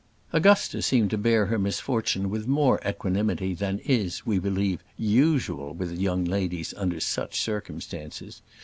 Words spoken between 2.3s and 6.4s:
with more equanimity than is, we believe, usual with young